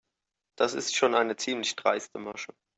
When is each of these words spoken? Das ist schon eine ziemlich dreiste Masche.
Das 0.57 0.73
ist 0.73 0.95
schon 0.95 1.13
eine 1.13 1.35
ziemlich 1.35 1.75
dreiste 1.75 2.17
Masche. 2.17 2.55